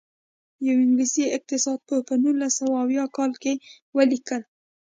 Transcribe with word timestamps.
یوه 0.67 0.79
انګلیسي 0.83 1.23
اقتصاد 1.37 1.79
پوه 1.87 2.01
په 2.07 2.13
نولس 2.23 2.51
سوه 2.59 2.73
اویاووه 2.83 3.13
کال 3.17 3.31
کې 3.43 3.53
ولیکل. 3.97 4.41